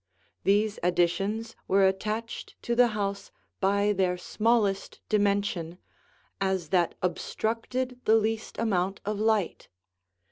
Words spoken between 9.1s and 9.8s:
light.